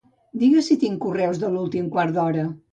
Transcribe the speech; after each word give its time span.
Digues 0.43 0.69
si 0.71 0.77
tinc 0.85 0.97
correus 1.05 1.43
de 1.45 1.53
l'últim 1.53 1.95
quart 1.95 2.19
d'hora. 2.19 2.51